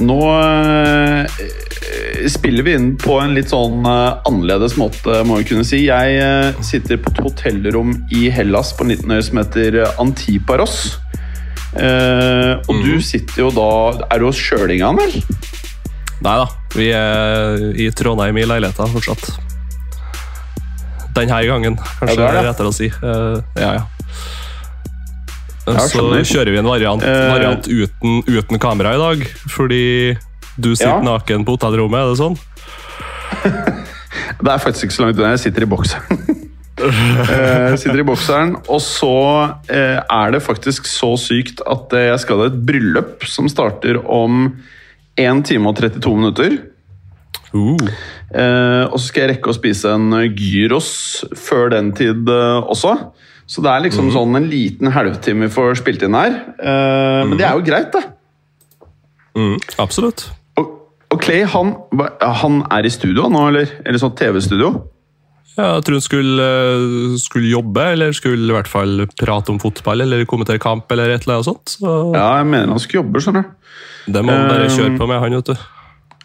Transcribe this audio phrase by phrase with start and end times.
[0.00, 1.40] Nå eh,
[2.30, 5.82] spiller vi inn på en litt sånn eh, annerledes måte, må vi kunne si.
[5.88, 10.96] Jeg eh, sitter på et hotellrom i Hellas på en liten øy som heter Antiparos.
[11.70, 13.66] Og du sitter jo da
[14.10, 15.12] Er du hos Sjølingan, vel?
[16.24, 19.28] Nei da, vi er i Trondheim i leiligheta fortsatt.
[21.14, 22.42] Denne gangen, kanskje Ja, det er det.
[22.42, 22.90] er rettere å si.
[22.90, 23.86] Ja, ja.
[25.78, 27.30] Så kjører vi en variant, Eh.
[27.32, 30.16] variant uten, uten kamera i dag, fordi
[30.60, 31.00] du sitter Ja.
[31.00, 32.38] naken på hotellrommet, er det sånn?
[34.40, 35.30] Det er faktisk ikke så langt unna.
[35.36, 36.36] Jeg sitter i bokseren.
[36.80, 39.10] Eh, Jeg sitter i bokseren, og så
[39.68, 44.54] eh, er det faktisk så sykt at jeg skal ha et bryllup som starter om
[45.20, 46.56] 1 time og 32 minutter.
[47.52, 47.76] Uh.
[48.32, 50.88] Eh, og så skal jeg rekke å spise en gyros
[51.36, 52.94] før den tid eh, også.
[53.50, 56.36] Så det er liksom sånn en liten halvtime vi får spilt inn her.
[56.54, 58.04] Eh, Men det er jo greit, det.
[59.34, 60.28] Mm, absolutt.
[60.60, 60.70] Og,
[61.10, 61.74] og Clay, han,
[62.42, 63.72] han er i studio nå, eller?
[63.84, 64.70] Eller sånn TV-studio?
[65.56, 69.58] Ja, jeg tror han skulle, eh, skulle jobbe, eller skulle i hvert fall prate om
[69.60, 71.74] fotball, eller kommentere kamp, eller et eller annet sånt.
[71.74, 73.50] Så Ja, jeg mener han skal jobbe, skjønner du.
[74.14, 75.66] det må han bare Um, kjøre på med, han, vet du.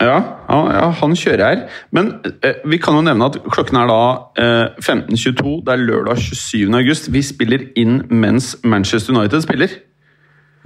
[0.06, 0.16] Ja,
[0.50, 1.61] ja, han kjører her.
[1.95, 2.11] Men
[2.45, 4.00] eh, vi kan jo nevne at klokken er da
[4.38, 5.57] eh, 15.22.
[5.66, 6.69] Det er lørdag 27.
[6.78, 7.09] august.
[7.16, 9.74] Vi spiller inn mens Manchester United spiller.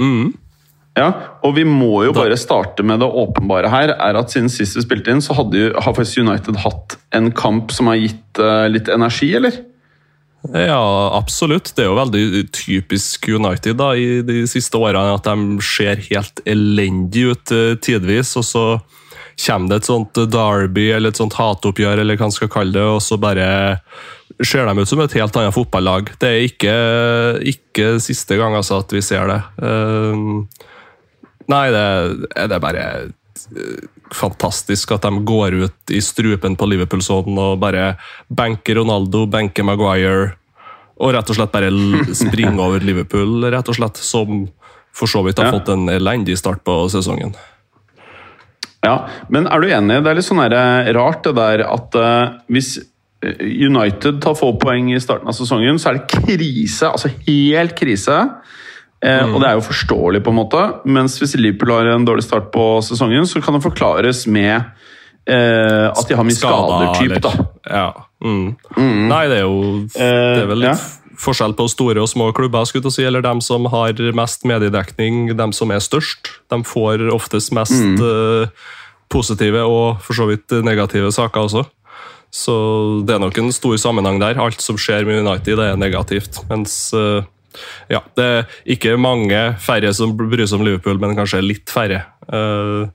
[0.01, 0.33] Mm.
[0.97, 1.09] Ja,
[1.45, 3.93] og vi må jo Da- bare starte med det åpenbare her.
[3.95, 7.31] er at Siden sist vi spilte inn, så hadde jo, har faktisk United hatt en
[7.31, 9.51] kamp som har gitt eh, litt energi, eller?
[10.53, 11.73] Ja, absolutt.
[11.75, 16.39] Det er jo veldig typisk United da, i de siste årene at de ser helt
[16.47, 18.63] elendig ut eh, tidvis, og så
[19.45, 22.85] kommer det et sånt derby eller et sånt hatoppgjør, eller hva man skal kalle det,
[22.85, 23.47] og så bare
[24.45, 26.11] ser de ut som et helt annet fotballag.
[26.21, 26.73] Det er ikke,
[27.53, 29.39] ikke siste gang altså, at vi ser det.
[29.61, 30.47] Um,
[31.51, 31.85] nei, det,
[32.35, 37.93] det er bare eh, fantastisk at de går ut i strupen på Liverpool-sonen og bare
[38.27, 40.35] benker Ronaldo, benker Maguire,
[40.99, 41.71] og rett og slett bare
[42.17, 44.47] springer over Liverpool, rett og slett, som
[44.95, 47.35] for så vidt har fått en elendig start på sesongen.
[48.85, 49.99] Ja, Men er du enig?
[50.03, 54.53] Det er litt sånn der, rart det der at uh, hvis eh, United tar få
[54.61, 56.87] poeng i starten av sesongen, så er det krise.
[56.87, 58.21] Altså helt krise.
[59.03, 60.63] Eh, Og det er jo forståelig, på en måte.
[60.87, 64.55] Mens hvis Liverpool har en dårlig start på sesongen, så kan det forklares med
[65.27, 67.31] eh, at de har mye skader, typ, da.
[67.69, 67.89] Ja.
[68.23, 68.55] Mm.
[69.07, 69.59] Nei, det er jo
[69.93, 70.07] Det
[70.43, 70.75] er vel litt ja.
[71.19, 75.33] Forskjell på store og små klubber, skulle jeg si, eller dem som har mest mediedekning,
[75.37, 76.29] dem som er størst.
[76.51, 77.97] De får oftest mest Mm.
[77.99, 78.47] eh,
[79.09, 81.65] positive og for så vidt negative saker også.
[82.31, 82.53] Så
[83.07, 84.37] det er nok en stor sammenheng der.
[84.39, 86.39] Alt som skjer med United, er negativt.
[86.49, 87.23] Mens eh,
[87.89, 92.03] ja, det er ikke mange færre som bryr seg om Liverpool, men kanskje litt færre.
[92.31, 92.85] Eh,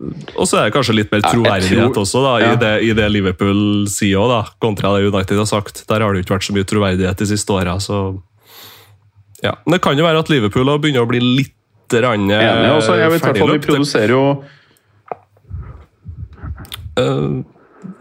[0.00, 2.52] og så er det kanskje litt mer troverdighet tror- også, da, ja.
[2.52, 5.84] i det, i det Liverpool sier da, kontra det United har sagt.
[5.88, 7.76] Der har det ikke vært så mye troverdighet de siste åra.
[7.82, 7.98] Så
[9.42, 9.56] ja.
[9.66, 11.56] Men det kan jo være at Liverpool har begynner å bli litt
[11.92, 12.72] Enig.
[12.72, 14.24] Også, jeg vet hvert Vi produserer jo
[16.92, 17.44] Eh,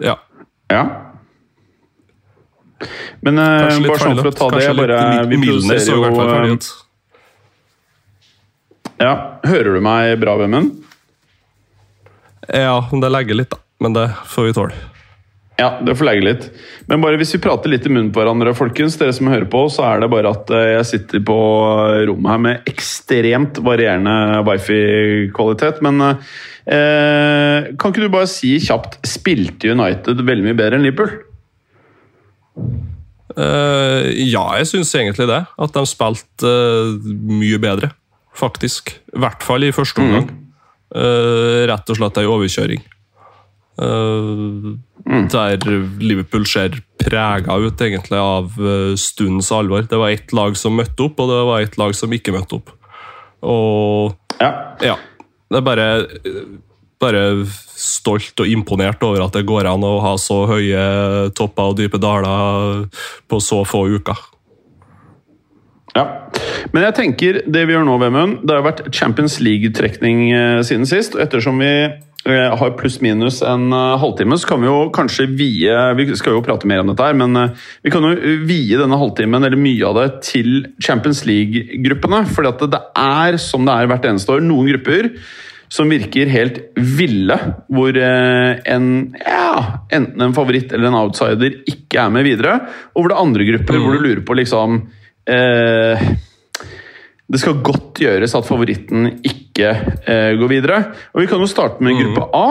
[0.03, 0.17] ja.
[0.71, 0.83] Ja.
[3.21, 4.39] Men uh, bare sånn for å ferdigløpt.
[4.39, 6.69] ta det jeg bare, litt Vi produserer jo uh,
[9.01, 9.13] Ja,
[9.45, 10.80] Hører du meg bra, Vemund?
[12.47, 13.61] Ja, det legger litt, da.
[13.81, 14.81] Men det får vi tåle.
[15.61, 16.45] Ja, det får legge litt.
[16.89, 19.65] Men bare hvis vi prater litt i munnen på hverandre, folkens, dere som hører på,
[19.69, 21.37] så er det bare at eh, jeg sitter på
[22.09, 25.83] rommet her med ekstremt varierende wifi-kvalitet.
[25.85, 31.13] Men eh, kan ikke du bare si kjapt Spilte United veldig mye bedre enn Liverpool?
[33.31, 35.43] Uh, ja, jeg syns egentlig det.
[35.61, 37.93] At de spilte uh, mye bedre,
[38.35, 38.95] faktisk.
[39.13, 40.31] I hvert fall i første omgang.
[40.91, 42.81] Eh, rett og slett ei overkjøring.
[43.81, 44.71] Eh,
[45.31, 45.57] Der
[46.03, 49.87] Liverpool ser prega ut egentlig av eh, stundens alvor.
[49.87, 52.59] Det var ett lag som møtte opp, og det var ett lag som ikke møtte
[52.59, 52.73] opp.
[53.41, 54.51] Og Ja.
[54.81, 54.97] Ja.
[55.51, 55.85] Det er bare,
[57.01, 57.23] bare
[57.75, 61.99] stolt og imponert over at det går an å ha så høye topper og dype
[61.99, 62.85] daler
[63.27, 64.15] på så få uker.
[65.95, 66.05] Ja.
[66.71, 70.87] Men jeg tenker det vi gjør nå, Vemund Det har vært Champions League-trekning eh, siden
[70.87, 71.17] sist.
[71.17, 75.75] og Ettersom vi eh, har pluss-minus en eh, halvtime, så kan vi jo kanskje vie
[75.99, 77.35] Vi skal jo prate mer om dette her, men
[77.83, 78.15] vi kan jo
[78.47, 80.51] vie denne halvtimen, eller mye av det, til
[80.83, 82.23] Champions League-gruppene.
[82.31, 85.15] For det er, som det er hvert eneste år, noen grupper
[85.71, 87.35] som virker helt ville,
[87.71, 89.51] hvor en ja,
[89.95, 92.57] enten en favoritt eller en outsider ikke er med videre,
[92.91, 94.81] og hvor det er andre grupper hvor du lurer på liksom
[95.29, 96.01] eh,
[97.31, 100.83] Det skal godt gjøres at favoritten ikke eh, går videre.
[101.13, 102.47] Og Vi kan jo starte med gruppe A,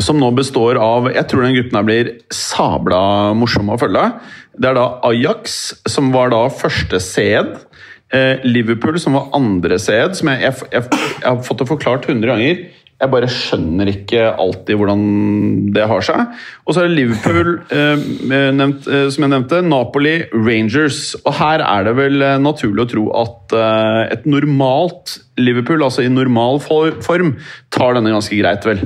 [0.00, 3.02] som nå består av Jeg tror den gruppen her blir sabla
[3.36, 4.06] morsom å følge.
[4.56, 5.58] Det er da Ajax,
[5.88, 7.56] som var da første seed.
[8.12, 10.16] Eh, Liverpool, som var andre seed.
[10.18, 12.64] Som jeg, jeg, jeg, jeg har fått det forklart 100 ganger.
[13.02, 15.00] Jeg bare skjønner ikke alltid hvordan
[15.74, 16.36] det har seg.
[16.62, 18.04] Og så er det Liverpool, eh,
[18.54, 21.16] nevnt, eh, som jeg nevnte, Napoli, Rangers.
[21.24, 26.06] Og her er det vel eh, naturlig å tro at eh, et normalt Liverpool, altså
[26.06, 27.34] i normal for, form,
[27.74, 28.84] tar denne ganske greit, vel?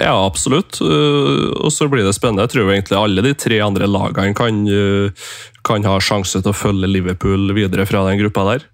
[0.00, 0.80] Ja, absolutt.
[0.80, 2.48] Uh, og så blir det spennende.
[2.48, 5.28] Jeg tror egentlig alle de tre andre lagene kan, uh,
[5.66, 8.68] kan ha sjanse til å følge Liverpool videre fra den gruppa der.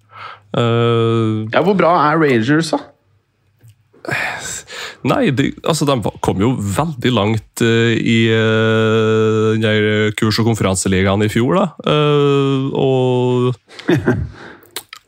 [0.54, 2.93] Ja, Hvor bra er Rangers, da?
[5.04, 11.30] Nei, de, altså de kom jo veldig langt uh, i uh, kurs- og konferanseligaen i
[11.32, 11.66] fjor, da.
[11.84, 13.52] Uh, og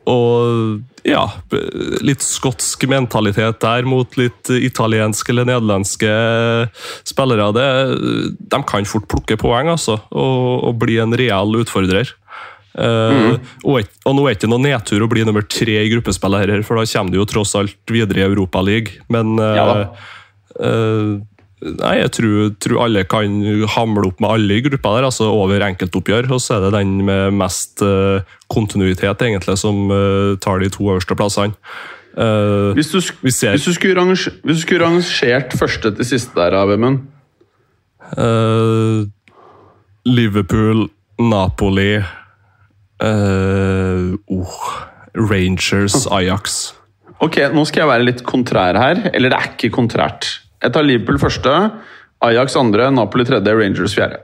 [0.07, 1.25] Og ja,
[1.99, 6.11] litt skotsk mentalitet der mot litt italienske eller nederlandske
[7.07, 7.49] spillere.
[7.57, 7.65] Det,
[8.39, 12.13] de kan fort plukke poeng, altså, og, og bli en real utfordrer.
[12.77, 16.43] Uh, og, og nå er det ikke noe nedtur å bli nummer tre i gruppespillet
[16.45, 19.01] her, for da kommer du jo tross alt videre i Europaligaen.
[19.13, 19.65] Men uh, Ja
[20.61, 21.17] uh,
[21.57, 23.33] Nei, jeg tror, tror alle kan
[23.73, 26.27] hamle opp med alle i gruppa der, altså over enkeltoppgjør.
[26.35, 27.81] Og så er det den med mest
[28.53, 29.89] kontinuitet, egentlig, som
[30.37, 31.57] tar de to øverste plassene.
[32.77, 37.09] Hvis du, hvis du skulle hvis du skulle rangert første til siste der, Vemund
[40.05, 40.85] Liverpool,
[41.17, 41.97] Napoli
[43.03, 44.57] uh, oh,
[45.15, 46.57] Rangers, Ajax.
[47.23, 49.07] Ok, nå skal jeg være litt kontrær her.
[49.13, 50.29] Eller det er ikke kontrært.
[50.61, 51.53] Jeg tar Liverpool første,
[52.25, 54.21] Ajax andre, Napoli tredje, Rangers fjerde.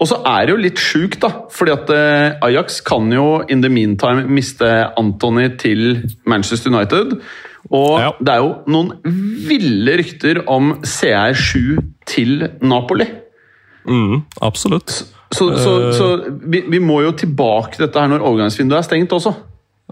[0.00, 1.30] Og så er det jo litt sjukt, da.
[1.52, 4.68] Fordi at eh, Ajax kan jo in the meantime miste
[4.98, 7.18] Anthony til Manchester United.
[7.70, 8.10] Og Ja.
[8.18, 8.92] det er jo noen
[9.48, 11.76] ville rykter om CR7
[12.08, 13.06] til Napoli.
[13.84, 15.04] Mm, absolutt.
[15.30, 16.06] Så, så, så
[16.42, 19.32] vi, vi må jo tilbake til dette her når overgangsvinduet er stengt også.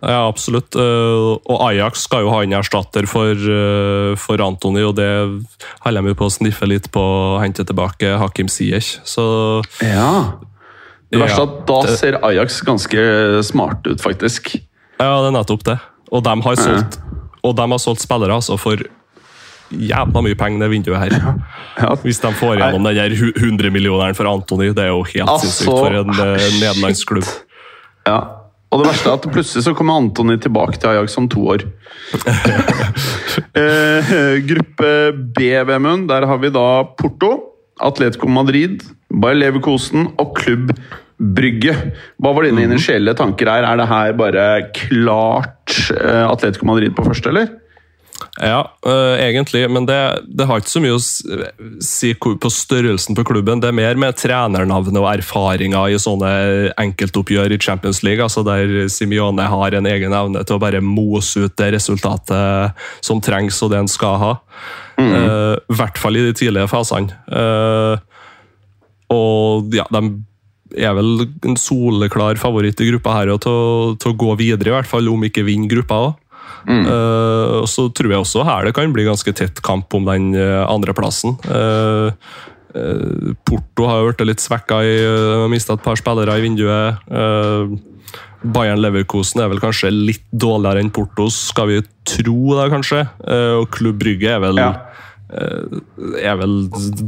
[0.02, 0.76] Ja, absolutt.
[0.78, 5.08] Uh, og Ajax skal jo ha en erstatter for, uh, for Antony, og det
[5.82, 8.98] holder de på å sniffe litt på å hente tilbake Hakim Ziyech.
[9.06, 9.24] Så
[9.82, 10.38] Ja.
[11.10, 14.56] Det verste er Ja, at da det- ser Ajax ganske smart ut, faktisk.
[15.00, 15.78] ja, det er nettopp det.
[16.12, 16.98] Og de har solgt,
[17.42, 18.76] og de har solgt spillere altså, for
[19.70, 21.34] jævla mye penger det vinduet her.
[21.78, 21.92] Ja.
[22.02, 25.46] Hvis de får gjennom den der 100 millioneren for Antony, det er jo helt Altså,
[25.46, 27.30] sinnssykt for en uh, nederlandsk klubb.
[28.08, 28.18] Ja.
[28.68, 31.64] Og det verste er at plutselig så kommer Antony tilbake til Ajax om to år.
[33.62, 34.10] eh,
[34.44, 34.90] gruppe
[35.36, 37.30] B, Vemund, der har vi da Porto,
[37.80, 40.74] Atletico Madrid, Bayer Leverkosen og Klubb
[41.18, 41.72] Brygge.
[42.20, 43.64] Hva var dine initielle tanker her?
[43.64, 44.44] Er det her bare
[44.76, 47.48] klart eh, Atletico Madrid på første, eller?
[48.38, 49.98] Ja, øh, egentlig, men det,
[50.38, 51.02] det har ikke så mye å
[51.82, 53.58] si på størrelsen på klubben.
[53.58, 56.30] Det er mer med trenernavnet og erfaringer i sånne
[56.78, 61.48] enkeltoppgjør i Champions League, altså der Simione har en egen evne til å bare mose
[61.48, 64.30] ut det resultatet som trengs og det en skal ha.
[64.98, 67.18] Eh, I hvert fall i de tidlige fasene.
[67.26, 67.98] Uh,
[69.14, 74.18] og ja, de er vel en soleklar favoritt i gruppa her og til, til å
[74.20, 76.16] gå videre, i hvert fall om ikke vinner gruppa òg.
[76.68, 80.34] Eh, og så tror jeg også her det kan bli ganske tett kamp om den
[80.36, 81.36] uh, andreplassen.
[81.48, 82.12] Uh,
[83.48, 87.00] Porto har jo blitt litt svekka, i, uh, mista et par spillere i vinduet.
[87.08, 87.72] Uh,
[88.44, 93.06] Bayern Leverkosen er vel kanskje litt dårligere enn Porto, skal vi tro det, kanskje.
[93.24, 94.72] Uh, og Klubb Brygge er vel Ja.
[95.28, 96.54] er vel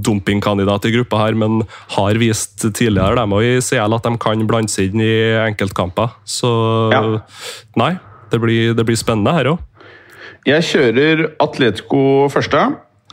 [0.05, 1.63] dumpingkandidat i gruppa her, men
[1.95, 5.15] har vist tidligere dem og i CL at de kan blande seg inn i
[5.47, 6.11] enkeltkamper.
[6.29, 6.51] Så
[6.93, 7.01] Ja.
[7.81, 7.95] nei,
[8.33, 9.67] det blir, det blir spennende her òg.
[10.49, 12.63] Jeg kjører Atletico første.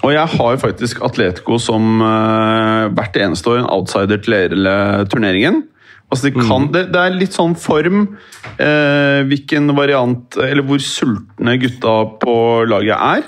[0.06, 4.76] Og jeg har faktisk Atletico som uh, hvert eneste år en outsider til hele
[5.10, 5.64] turneringen.
[6.08, 8.06] Altså de kan, det, det er litt sånn form,
[8.62, 12.38] uh, hvilken variant Eller hvor sultne gutta på
[12.70, 13.26] laget er.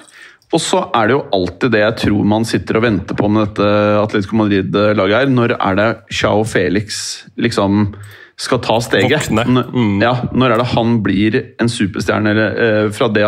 [0.50, 3.50] Og så er det jo alltid det jeg tror man sitter og venter på med
[3.50, 5.34] dette Atletico Madrid-laget her.
[5.34, 5.90] Når er det
[6.22, 7.04] Chao Felix
[7.38, 7.92] liksom
[8.40, 9.28] skal ta steget?
[9.32, 10.00] Mm.
[10.02, 13.26] Ja, når er det han blir en superstjerne eller, eh, fra det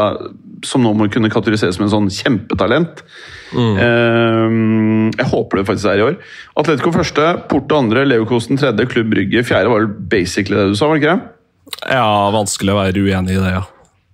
[0.63, 3.03] som nå må kunne kategoriseres som en sånn kjempetalent?
[3.51, 4.55] Eh,
[5.17, 6.17] jeg håper det faktisk er i år.
[6.61, 9.69] Atletico første, Porto andre, Leverkosten tredje, Klubb Brygge fjerde.
[9.69, 11.37] var vel basically det du sa, var det ikke det?
[11.91, 13.63] Ja, vanskelig å være uenig i det, ja.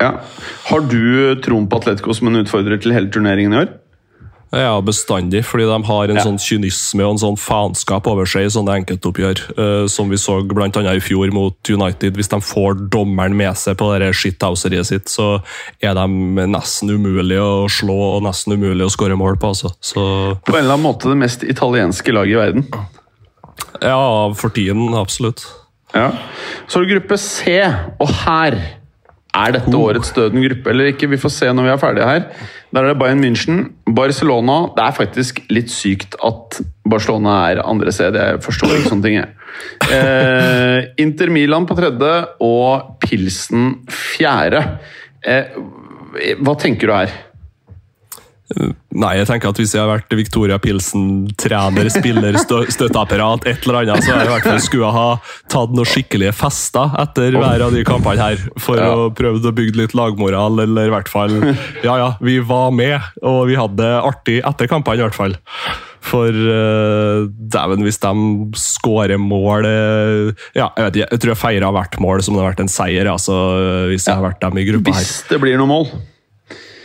[0.02, 0.12] Ja.
[0.70, 3.70] Har du troen på Atletico som en utfordrer til hele turneringen i år?
[4.56, 6.24] Ja, bestandig, fordi de har en Ja.
[6.24, 10.40] sånn kynisme og en sånn faenskap over seg i sånne enkeltoppgjør, Uh, som vi så
[10.48, 12.16] annet i fjor mot United.
[12.16, 15.42] Hvis de får dommeren med seg på shithouseriet sitt, så
[15.82, 16.08] er de
[16.48, 19.50] nesten umulig å slå og nesten umulig å skåre mål på.
[19.50, 19.74] Altså.
[19.82, 22.68] Så På en eller annen måte det mest italienske laget i verden.
[23.82, 25.46] ja, for tiden, absolutt.
[25.94, 26.12] Ja.
[26.68, 27.62] Så er det gruppe C,
[28.00, 28.58] og her
[29.38, 31.10] er dette årets døden gruppe eller ikke?
[31.10, 32.26] Vi får se når vi er ferdige her.
[32.74, 37.92] Der er det Bayern München, Barcelona Det er faktisk litt sykt at Barcelona er andre
[37.96, 38.16] sted.
[38.16, 39.18] Jeg forstår ikke sånne ting.
[39.92, 42.12] Eh, Inter Milan på tredje
[42.44, 44.62] og Pilsen fjerde.
[45.24, 45.56] Eh,
[46.40, 47.16] hva tenker du her?
[48.48, 53.66] Nei, jeg tenker at hvis jeg har vært Victoria Pilsen, trener, spiller, stø støtteapparat, et
[53.68, 55.08] eller annet, så jeg i hvert fall skulle ha
[55.52, 58.94] tatt noen skikkelige fester etter hver av de kampene her, for Ja.
[58.96, 61.36] å prøve å bygge litt lagmoral, eller i hvert fall
[61.84, 65.36] Ja, ja, vi var med, og vi hadde det artig etter kampene, i hvert fall.
[66.08, 68.12] For uh, dæven, hvis de
[68.56, 72.46] skårer mål eh, Ja, jeg vet ikke, jeg tror jeg feirer hvert mål som det
[72.46, 73.36] har vært en seier, altså,
[73.92, 75.04] hvis jeg har vært dem i gruppa her.
[75.04, 75.92] Hvis det blir noe mål.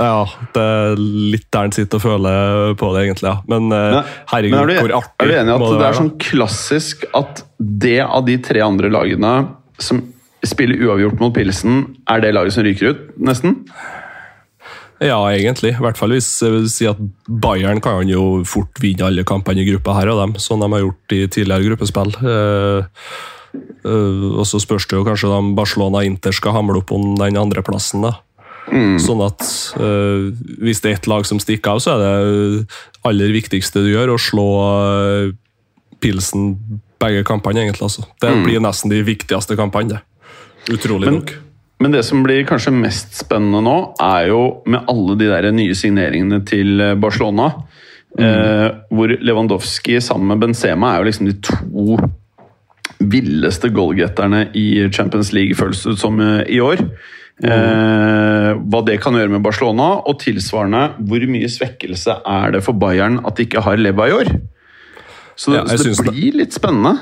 [0.02, 3.30] Ja, det er litt der en sitter og føler på det, egentlig.
[3.30, 3.36] ja.
[3.50, 5.78] Men, eh, Men, herregud, men er, du, hvor artig er du enig i at det,
[5.78, 9.32] det er sånn klassisk at det av de tre andre lagene
[9.82, 10.02] som
[10.46, 13.60] spiller uavgjort mot Pilsen, er det laget som ryker ut, nesten?
[15.02, 15.74] Ja, egentlig.
[15.74, 19.62] I hvert fall hvis jeg vil si at Bayern kan jo fort vinne alle kampene
[19.62, 22.12] i gruppa her og dem, som de har gjort i tidligere gruppespill.
[22.22, 23.00] Eh,
[23.58, 27.16] eh, og så spørs det jo kanskje om Barcelona og Inter skal hamle opp om
[27.18, 28.06] den andreplassen.
[28.06, 28.14] da.
[29.02, 29.42] Sånn at
[29.80, 30.30] uh,
[30.62, 32.66] hvis det er ett lag som stikker av, så er det
[33.08, 35.32] aller viktigste du gjør, å slå uh,
[36.02, 36.54] Pilsen
[37.02, 37.88] begge kampene, egentlig.
[37.88, 38.06] altså.
[38.22, 40.74] Det blir nesten de viktigste kampene, det.
[40.76, 41.34] Utrolig Men- nok.
[41.82, 45.74] Men det som blir kanskje mest spennende nå, er jo med alle de der nye
[45.74, 47.48] signeringene til Barcelona.
[47.50, 47.72] Barcelona.
[48.18, 51.96] Eh, hvor Lewandowski sammen med Benzema er jo liksom de to
[53.00, 56.84] villeste goalgetterne i Champions League, føles det ut som eh, i år.
[57.42, 62.76] Eh, hva det kan gjøre med Barcelona, og tilsvarende hvor mye svekkelse er det for
[62.78, 63.80] Bayern at de ikke har
[64.14, 64.30] år?
[65.36, 66.98] Så, Ja, så det det- blir litt spennende.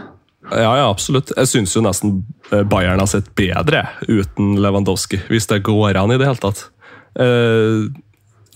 [0.50, 1.32] Ja, ja, absolutt.
[1.36, 6.10] Jeg syns jo nesten eh, Bayern har sett bedre uten Lewandowski, hvis det går an
[6.12, 6.70] i det hele tatt.
[7.18, 7.88] Eh,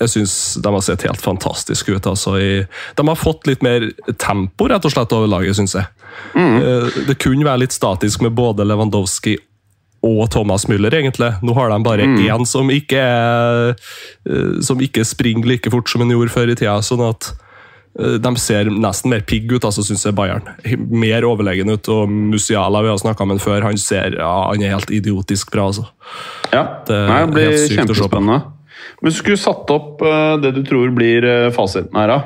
[0.00, 2.02] Jeg syns de har sett helt fantastiske ut.
[2.07, 2.35] Altså,
[2.97, 5.87] de har fått litt mer tempo rett og slett over laget, syns jeg.
[6.35, 7.07] Mm.
[7.07, 9.37] Det kunne være litt statisk med både Lewandowski
[10.04, 11.30] og Thomas Müller, egentlig.
[11.42, 13.73] Nå har de bare én som ikke er,
[14.28, 16.76] eh, som ikke springer like fort som han gjorde før i tida.
[16.84, 17.30] sånn at
[17.99, 20.44] eh, de ser nesten mer pigg ut, altså, syns jeg Bayern.
[20.90, 21.88] Mer overlegen ut.
[21.88, 25.70] Og Musiala, vi har snakka med før, han ser ja, han er helt idiotisk bra.
[25.73, 25.88] altså.
[26.52, 28.42] Ja, Det Nei, det blir kjempespennende.
[29.02, 32.20] Men skulle du satt opp eh, det du tror blir fasiten her, da?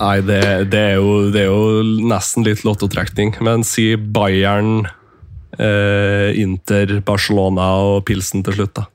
[0.00, 0.40] Nei, det,
[0.72, 3.34] det, er jo, det er jo nesten litt lottotrekning.
[3.44, 4.86] Men si Bayern,
[5.58, 8.86] eh, Inter, Barcelona og Pilsen til slutt, da.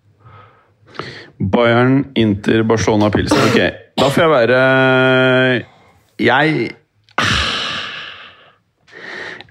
[1.41, 3.37] Bayern, Inter, Barcelona, Pilsen.
[3.49, 3.59] Ok,
[3.97, 4.57] da får jeg være
[6.21, 6.71] Jeg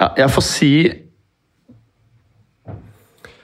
[0.00, 0.72] ja, Jeg får si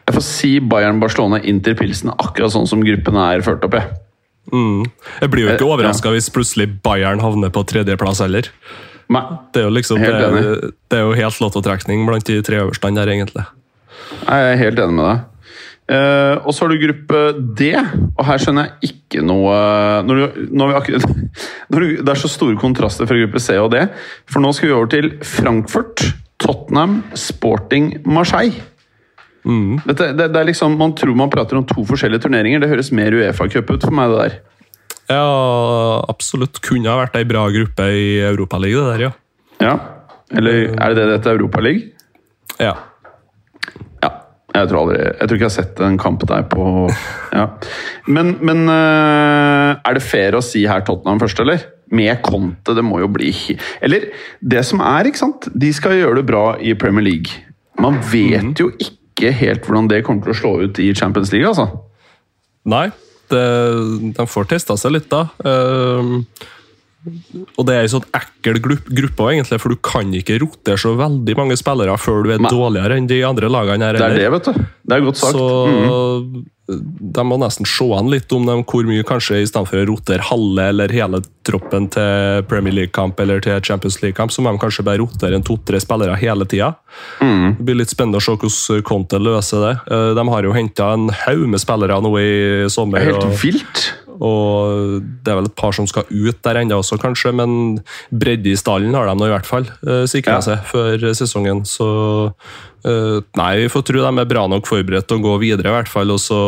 [0.07, 3.75] Jeg får si Bayern, Barcelona, Inter, Pilsen akkurat sånn som gruppene er ført opp.
[3.75, 4.06] Jeg.
[4.53, 8.49] Jeg blir jo ikke Eh, overraska hvis plutselig Bayern havner på tredjeplass heller.
[9.09, 9.23] Nei,
[9.53, 10.73] Det er jo liksom Helt det, enig.
[10.91, 13.47] det er jo helt lottotrekning blant de tre øverste der, egentlig.
[14.27, 15.25] jeg er helt enig med deg.
[15.87, 17.19] Uh, og så har du gruppe
[17.55, 17.69] D,
[18.19, 21.05] og her skjønner jeg ikke noe når du, når vi akkurat,
[21.71, 23.85] når du, Det er så store kontraster fra gruppe C og D,
[24.27, 26.03] for nå skal vi over til Frankfurt,
[26.43, 28.59] Tottenham, Sporting, Marseille.
[29.87, 32.61] Dette, det, det er liksom, Man tror man prater om to forskjellige turneringer.
[32.63, 34.39] Det høres mer Uefa-cup ut for meg, det der.
[35.13, 36.59] Ja, absolutt.
[36.67, 39.13] Kunne ha vært ei bra gruppe i Europaligaen, det der, ja.
[39.63, 39.77] Ja.
[40.37, 41.93] Eller er det det dette er Europaligaen?
[42.59, 42.75] ja.
[44.03, 44.11] Ja.
[44.57, 46.65] Jeg tror aldri Jeg tror ikke jeg har sett en kamp der på
[47.37, 47.47] Ja.
[48.09, 51.65] Men, men eh, er det fair å si her Tottenham først, eller?
[51.95, 53.29] med Conte, det må jo bli
[53.85, 54.09] Eller
[54.43, 57.45] det som er, ikke sant De skal gjøre det bra i Premier League.
[57.79, 61.49] Man vet jo ikke helt hvordan det kommer til å slå ut i Champions League,
[61.49, 61.69] altså.
[62.67, 62.91] Nei,
[63.33, 63.45] det,
[64.17, 65.29] de får testa seg litt, da.
[65.47, 66.27] Ehm,
[67.57, 71.37] og det er en sånn ekkel gruppe, egentlig, for du kan ikke rotere så veldig
[71.39, 72.51] mange spillere før du er Nei.
[72.51, 73.93] dårligere enn de andre lagene her.
[74.01, 74.53] Det er det, vet du.
[74.87, 75.33] Det er godt sagt.
[75.39, 75.47] Så
[76.27, 76.45] Mhm.
[76.67, 79.87] de må nesten se an litt om dem hvor mye, kanskje i stedet for å
[79.87, 84.59] rotere halve eller hele troppen til Premier League-kamp eller til Champions League-kamp, så må de
[84.59, 86.73] kanskje bare rotere en to-tre spillere hele tida.
[87.23, 87.57] Mm.
[87.59, 89.75] Det blir litt spennende å se hvordan Conte løser det.
[89.93, 92.99] Eh, De har jo henta en haug med spillere nå i sommer.
[92.99, 93.93] Det er helt vilt.
[94.21, 97.81] Og det er vel et par som skal ut der ennå også, kanskje, men
[98.11, 100.45] bredde i stallen har de nå i hvert fall uh, sikra Ja.
[100.45, 101.65] seg før sesongen.
[101.69, 101.87] Så
[102.87, 105.77] eh, nei, vi får tro de er bra nok forberedt til å gå videre, i
[105.77, 106.13] hvert fall.
[106.15, 106.41] Og så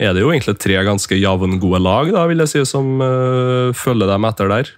[0.00, 4.10] er det jo egentlig tre ganske jevngode lag, da, vil jeg si, som eh, følger
[4.10, 4.70] dem etter der.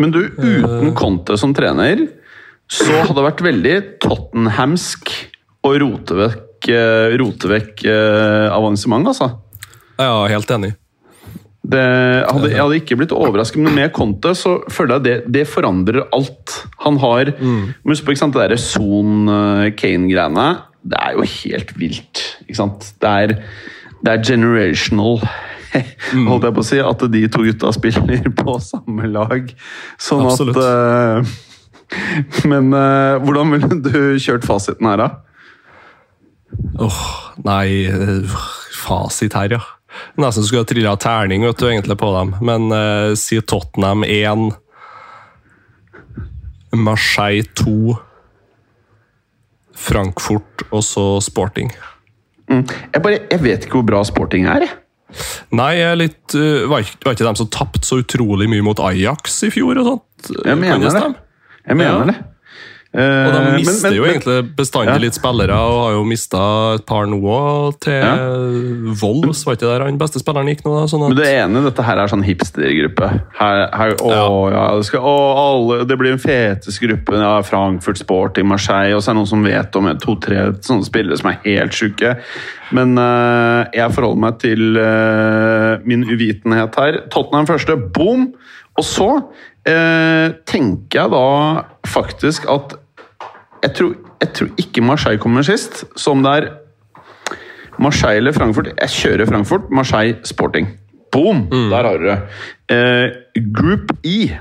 [0.00, 2.06] Men du, uten Conte som trener,
[2.72, 5.10] så hadde det vært veldig Tottenhamsk
[5.68, 9.28] å rote vekk, eh, rote vekk eh, avansement, altså.
[10.00, 10.72] Ja, helt enig.
[11.62, 11.82] Det
[12.26, 16.08] hadde, jeg hadde ikke blitt overrasket, men med Conte så føler jeg det, det forandrer
[16.10, 16.56] alt.
[16.82, 17.70] Han har Mm.
[17.86, 20.56] Husk på ikke sant, det derre Son eh.
[20.82, 22.22] Det er jo helt vilt.
[22.48, 22.88] ikke sant?
[23.00, 23.36] Det er,
[24.02, 25.20] det er generational.
[26.12, 26.26] Mm.
[26.28, 29.46] Holdt jeg på å si at de to gutta spiller på samme lag.
[29.96, 30.58] Sånn Absolutt.
[30.60, 31.24] at uh,
[32.50, 35.08] Men uh, hvordan ville du kjørt fasiten her, da?
[36.76, 37.00] Åh,
[37.46, 38.36] nei eh,
[38.82, 39.62] Fasit her, ja.
[40.20, 42.34] Nesten skulle ha trilla terning vet du, egentlig på dem.
[42.44, 44.50] Men uh, si Tottenham 1,
[46.72, 47.96] Marseille 2,
[49.82, 51.72] Frankfurt og så Sporting.
[52.50, 52.64] Mm.
[52.92, 54.66] Jeg, bare, jeg vet ikke hvor bra sporting er.
[54.66, 54.78] jeg.
[55.52, 58.64] Nei, jeg er litt uh, Var ikke, var ikke dem som tapte så utrolig mye
[58.64, 59.76] mot Ajax i fjor?
[59.82, 60.30] og sånt?
[60.46, 61.02] Jeg mener det.
[61.68, 62.06] Jeg mener Ja.
[62.08, 62.16] det.
[62.92, 64.98] Eh, Og de men- mister men- jo egentlig bestandig Ja.
[65.00, 68.16] litt spillere, og har jo mista et par nå òg, til Ja.
[69.00, 69.44] Wolves.
[69.46, 70.74] Var ikke der han beste spilleren gikk nå?
[70.78, 70.86] da?
[70.86, 73.22] Sånn Men at, Men det ene, dette her er sånn hipstergruppe.
[73.38, 74.76] Her, her, å, ja.
[74.76, 77.12] det, skal, å, alle, det blir en feteste gruppe.
[77.16, 81.16] Ja, Frankfurt Sporting, Marseille, og så er det noen som vet om to-tre sånne spillere
[81.18, 82.18] som er helt sjuke.
[82.72, 87.00] Men uh, jeg forholder meg til uh, min uvitenhet her.
[87.08, 88.34] Tottenham første, boom!
[88.78, 89.08] Og så
[89.66, 92.72] eh, tenker jeg da faktisk at
[93.62, 96.48] jeg tror, jeg tror ikke Marseille kommer sist, som det er
[97.82, 98.72] Marseille eller Frankfurt?
[98.74, 99.70] Jeg kjører Frankfurt.
[99.70, 100.68] Marseille Sporting.
[101.12, 101.46] Boom!
[101.70, 102.18] Der har du det.
[102.72, 104.38] Eh, group E.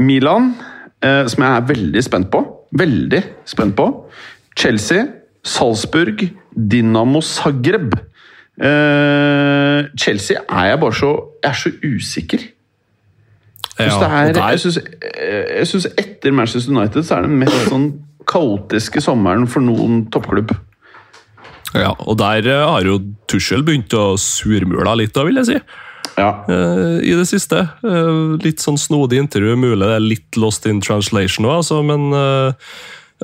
[0.00, 0.54] Milan,
[1.02, 2.42] eh, som jeg er veldig spent på.
[2.72, 3.88] Veldig spent på.
[4.56, 5.06] Chelsea,
[5.44, 7.94] Salzburg, Dinamo Zagreb.
[8.60, 11.10] Eh, Chelsea er jeg bare så
[11.42, 12.49] Jeg er så usikker.
[13.88, 14.36] Ja, er,
[15.60, 17.88] jeg syns etter Manchester United så er det den mest sånn
[18.30, 20.52] kaotiske sommeren for noen toppklubb.
[21.74, 22.98] Ja, og der eh, har jo
[23.30, 25.58] Tussel begynt å surmule litt, da, vil jeg si.
[26.18, 26.30] Ja.
[26.50, 27.60] eh, I det siste.
[27.86, 32.10] Eh, litt sånn snodig intervju, mulig det er litt lost in translation òg, altså, men
[32.16, 32.72] eh,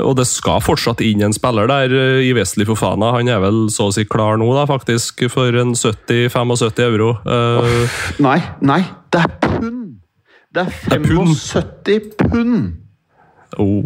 [0.05, 3.15] Og det skal fortsatt inn en spiller der eh, i Wesley Fofana.
[3.17, 7.15] Han er vel så å si klar nå, da, faktisk, for en 70-75 euro.
[7.25, 9.86] Eh, Nei, nei, det er pund!
[10.57, 12.73] Det er er 75 pund!
[13.59, 13.85] oh.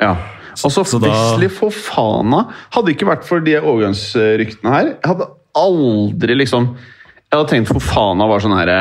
[0.00, 0.16] Ja.
[0.54, 5.26] Altså, Så da- Wesley Fofana Hadde ikke vært for de overgangsryktene her Jeg hadde
[5.58, 8.76] aldri liksom Jeg hadde tenkt Fofana var sånn herre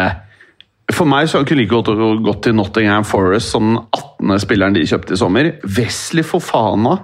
[0.93, 1.89] For meg så kunne like godt
[2.25, 3.79] gått til Nottingham Forest som den
[4.29, 4.39] 18.
[4.43, 5.47] spilleren de kjøpte i sommer.
[5.63, 6.97] Wesley Fofana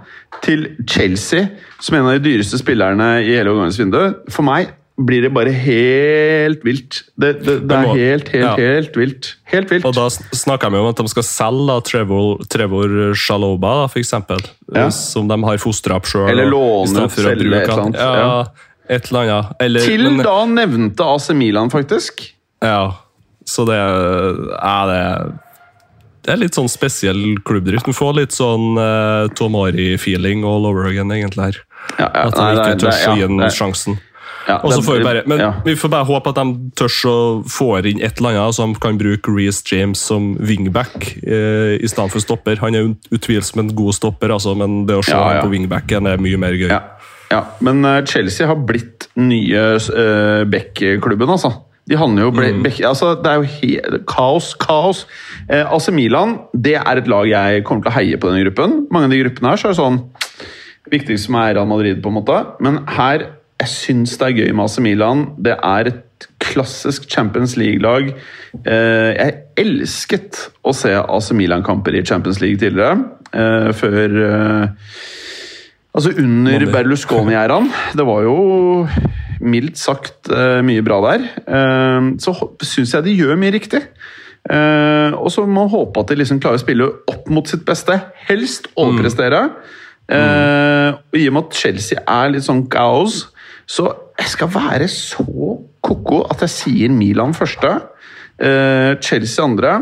[0.44, 1.48] til Chelsea
[1.80, 4.28] som en av de dyreste spillerne i hele overgangsvinduet.
[4.30, 4.70] For meg
[5.06, 7.02] blir det bare helt vilt.
[7.16, 8.54] Det, det, det er helt, helt, ja.
[8.60, 9.32] helt vilt.
[9.50, 9.88] Helt vilt.
[9.88, 14.14] Og da snakker vi om at de skal selge Trevor, Trevor Shaloba, f.eks.
[14.76, 14.88] Ja.
[14.96, 16.28] Som de har fostra opp sjøl.
[16.32, 19.54] Eller låne ut, selge et eller annet, Ja, et eller annet.
[19.68, 22.28] Eller, til men- da nevnte AC Milan, faktisk.
[22.66, 22.98] Ja,
[23.48, 25.04] så det er det
[26.28, 27.88] det er litt sånn spesiell klubbdrift.
[27.88, 31.48] Du får litt sånn uh, Tomari-feeling all over again, egentlig.
[31.48, 31.62] her.
[31.96, 33.98] Ja, ja, At de ikke tør å gi den sjansen.
[34.50, 35.50] Ja, Og så får vi bare, men ja.
[35.66, 37.18] vi får bare håpe at de tør å
[37.50, 42.10] få inn et eller annet som kan bruke Reece James som wingback eh, i stedet
[42.16, 42.58] for stopper.
[42.64, 46.22] Han er utvilsomt en god stopper, altså, men det å se Ja, på wingbacken er
[46.22, 46.72] mye mer gøy.
[46.72, 46.82] Ja,
[47.30, 47.44] ja.
[47.66, 51.54] men eh, Chelsea har blitt nye uh, Beck-klubben, altså.
[51.90, 55.06] De handler jo ble, Beck, altså, Det er jo he kaos, kaos.
[55.50, 58.84] Eh, AC Milan det er et lag jeg kommer til å heie på denne gruppen.
[58.94, 60.02] Mange av de gruppene her så er det sånn
[60.90, 62.38] Viktigst som er Real Madrid, på en måte.
[62.66, 63.28] Men her
[63.60, 65.24] jeg syns det er gøy med AC Milan.
[65.36, 68.14] Det er et klassisk Champions League-lag.
[68.64, 73.02] Eh, jeg elsket å se AC Milan-kamper i Champions League tidligere.
[73.34, 74.94] Eh, før eh,
[75.90, 77.66] Altså under Berlusconi-æraen.
[77.98, 78.36] Det var jo
[79.42, 80.30] mildt sagt
[80.64, 81.26] mye bra der.
[82.22, 83.82] Så syns jeg de gjør mye riktig.
[85.18, 87.98] Og så må man håpe at de liksom klarer å spille opp mot sitt beste.
[88.30, 89.42] Helst overprestere.
[90.10, 93.28] Eh, og I og med at Chelsea er litt sånn kaos,
[93.70, 93.86] så
[94.18, 95.26] jeg skal være så
[95.86, 97.76] ko-ko at jeg sier Milan første.
[98.40, 99.76] eh, Chelsea andre.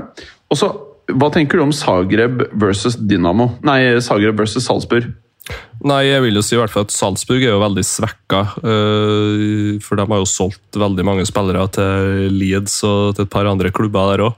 [0.51, 0.69] Og så,
[1.13, 3.51] hva tenker du om Zagreb versus Dynamo?
[3.63, 5.07] Nei, Zagreb versus Salzburg.
[5.87, 8.41] Nei, jeg vil jo si i hvert fall at Salzburg er jo veldig svekka.
[8.65, 13.47] eh, For de har jo solgt veldig mange spillere til Leeds og til et par
[13.47, 14.35] andre klubber der òg.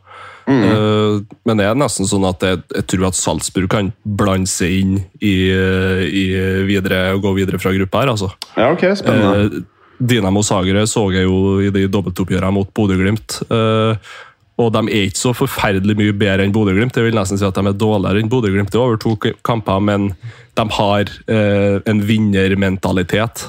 [0.49, 4.95] Men det er nesten sånn at jeg, jeg tror at Salzburg kan blande seg inn
[5.21, 6.23] i, i
[6.69, 8.31] videre, og gå videre fra gruppa her, altså.
[8.55, 9.59] Ja, ok, spennende.
[9.61, 13.41] Uh, Dinamo Sagre så jeg jo i de dobbeltoppgjørene mot Bodø-Glimt.
[13.51, 13.93] Uh,
[14.59, 16.97] og de er ikke så forferdelig mye bedre enn Bodø-Glimt.
[16.97, 20.09] Jeg vil nesten si at de er dårligere enn Bodø-Glimt over to kamper, men
[20.59, 21.13] de har
[21.87, 23.45] en vinnermentalitet.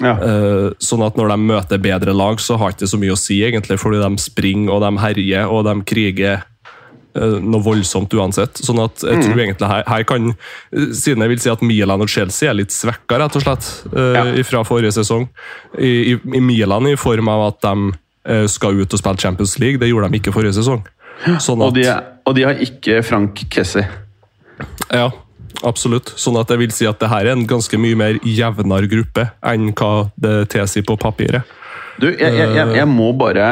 [0.00, 0.14] Ja.
[0.16, 3.20] Eh, sånn at når de møter bedre lag, så har ikke det så mye å
[3.20, 8.62] si, egentlig, fordi de springer og de herjer og de kriger eh, noe voldsomt uansett.
[8.64, 12.04] Sånn at jeg tror egentlig her, her kan eh, Siden jeg vil si at Milan
[12.04, 14.24] og Chelsea er litt svekka, rett og slett, ja.
[14.48, 15.28] fra forrige sesong.
[15.76, 17.92] I, i, I Milan i form av at de
[18.46, 19.80] skal ut og spille Champions League.
[19.82, 20.84] Det gjorde de ikke forrige sesong.
[21.42, 21.86] Sånn Og, at, de,
[22.26, 23.82] og de har ikke Frank Kessie.
[24.94, 25.08] ja,
[25.66, 26.12] absolutt.
[26.20, 29.28] Sånn at jeg vil si at det her er en ganske mye mer jevnere gruppe
[29.52, 31.48] enn hva det tilsier på papiret.
[32.00, 33.48] Du, jeg, jeg, jeg, jeg må bare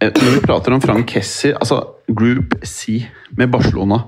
[0.00, 3.02] eh, Når vi prater om Frank Kessie, altså Group C
[3.36, 3.98] med Barcelona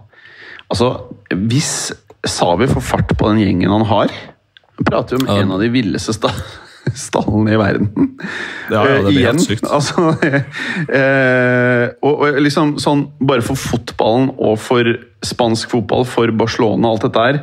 [0.67, 0.89] Altså,
[1.29, 1.93] hvis
[2.27, 4.15] Savi får fart på den gjengen han har
[4.85, 5.43] prater jo om Ja.
[5.43, 6.33] en av de villeste sta
[6.95, 7.89] stallene i verden.
[8.71, 9.37] Ja, ja, det Eh, blir igjen.
[9.37, 9.67] helt sykt.
[9.71, 10.17] Altså,
[11.01, 14.93] eh, og, og liksom sånn Bare for fotballen og for
[15.27, 17.41] spansk fotball, for Barcelona og alt dette her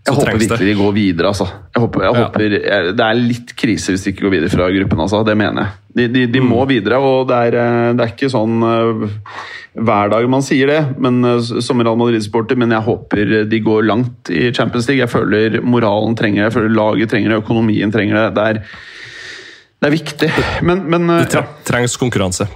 [0.00, 1.44] jeg håper virkelig de går videre, altså.
[1.76, 2.20] Jeg håper, jeg Ja.
[2.24, 5.18] håper, jeg, det er litt krise hvis de ikke går videre fra gruppen, altså.
[5.28, 5.74] Det mener jeg.
[5.98, 6.48] De, de, de Mm.
[6.48, 9.10] må videre, og det er, eh, det er ikke sånn eh,
[9.78, 13.84] hver dag man sier det men, eh, som Real Madrid-supporter, men jeg håper de går
[13.86, 15.04] langt i Champions League.
[15.04, 18.24] Jeg føler moralen trenger det, jeg føler laget trenger det, økonomien trenger det.
[18.34, 18.64] Det er,
[19.80, 20.32] det er viktig.
[20.66, 22.48] Men, men eh, Det tre trengs konkurranse.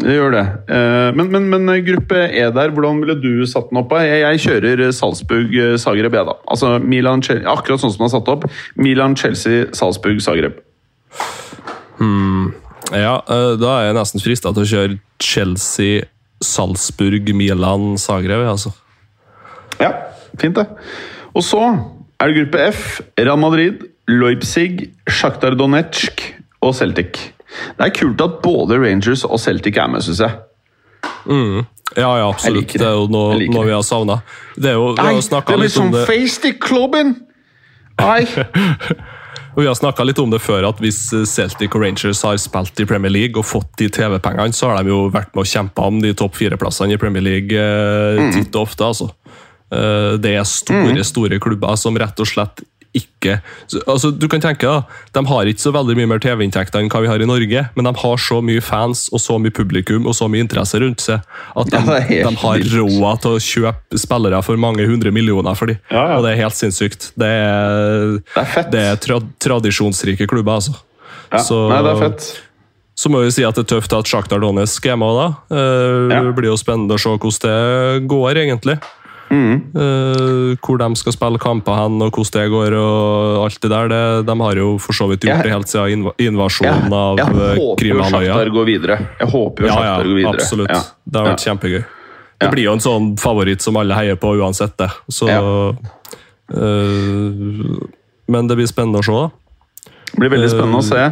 [0.00, 0.44] det gjør det.
[0.72, 3.92] Eh, Men, men, men gruppe E der, hvordan ville du satt den opp?
[4.00, 6.38] Jeg, jeg kjører Salzburg, eh, Zagreb, jeg, da.
[6.48, 8.48] Altså Milan, Chelsea, akkurat sånn som den er satt opp.
[8.80, 10.56] Milan, Chelsea, Salzburg, Zagreb.
[12.92, 16.02] Ja, eh, da er jeg nesten frista til å kjøre Chelsea,
[16.46, 18.44] Salzburg, Milan, Zagreb.
[18.50, 18.72] Altså.
[19.80, 19.92] Ja,
[20.40, 20.66] fint det.
[21.32, 21.62] Og så
[22.20, 23.00] er det gruppe F.
[23.18, 26.24] Real Madrid, Leipzig, Sjaktar Donetsk
[26.62, 27.18] og Celtic.
[27.78, 30.30] Det er kult at både Rangers og Celtic er med, syns jeg.
[31.96, 32.72] Ja, ja, absolutt.
[32.72, 32.88] Det det.
[32.88, 34.20] er jo noe, noe vi har savna.
[34.56, 37.16] Det er jo, vi Nei, det blir litt om sånn det face i klubben!
[38.00, 38.22] Nei.
[39.52, 42.80] Og vi har snakket litt om det før, at hvis Celtic og Rangers har spilt
[42.80, 45.84] i Premier League og fått de TV-pengene, så har de jo vært med å kjempe
[45.84, 48.32] om de topp fire-plassene i Premier League eh, Mm.
[48.32, 48.84] titt og ofte.
[48.84, 49.10] altså.
[49.72, 53.38] Eh, det er store, store klubber som rett og slett ikke
[53.88, 54.82] altså Du kan tenke da,
[55.14, 57.88] De har ikke så veldig mye mer TV-inntekter enn hva vi har i Norge, men
[57.88, 61.22] de har så mye fans og så mye publikum og så mye interesse rundt seg
[61.56, 61.80] at de,
[62.18, 65.78] Ja, de har råd til å kjøpe spillere for mange hundre millioner for dem.
[65.90, 66.16] Ja, ja.
[66.18, 67.12] Og det er helt sinnssykt.
[67.16, 70.76] Det er, Det er det er tra tradisjonsrike klubber, altså.
[71.32, 72.30] Ja, Så- Nei, det er fett.
[72.94, 75.16] Så må vi si at det er tøft at Sjaktar Donetsk er med.
[75.16, 75.26] da.
[75.50, 78.76] Eh, Det blir jo spennende å se hvordan det går, egentlig.
[79.32, 79.54] Mm.
[79.72, 82.74] Uh, hvor de skal spille kamper hen, og hvordan det går.
[82.76, 83.88] og alt det der.
[83.88, 87.16] Det, de har jo for så vidt gjort Jeg- det helt siden inv invasjonen av
[87.16, 88.34] jeg eh, håper jo Krimhalvøya.
[88.34, 88.98] Sjaktar går videre.
[89.20, 90.34] Jeg håper jo Ja, ja, går videre.
[90.36, 90.70] absolutt.
[90.70, 90.82] Ja.
[91.08, 91.52] Det har vært Ja.
[91.54, 91.84] kjempegøy.
[92.42, 94.90] Det blir jo en sånn favoritt som alle heier på uansett, det.
[95.08, 95.72] Så, eh,
[98.28, 99.32] men det blir spennende å se.
[100.12, 101.02] Det blir veldig spennende å se.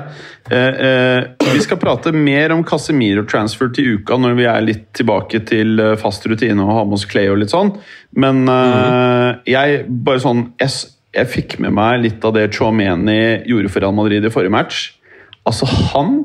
[0.53, 5.41] Eh, eh, vi skal prate mer om Casemiro-transfer til uka når vi er litt tilbake
[5.49, 7.73] til eh, fast rutine og har med oss Clay og litt sånn.
[8.21, 13.73] Men eh, jeg bare sånn jeg, jeg fikk med meg litt av det Chouameni gjorde
[13.73, 14.85] for Real Madrid i forrige match.
[15.49, 16.21] Altså, han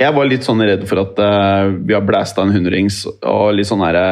[0.00, 3.70] Jeg var litt sånn redd for at eh, vi har blæsta en hundrings og litt
[3.70, 4.06] sånn herre